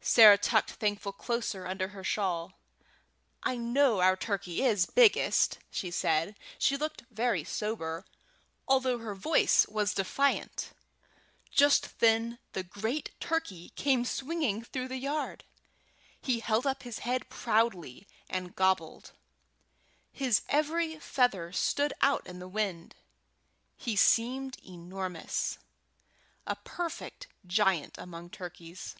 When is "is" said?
4.64-4.86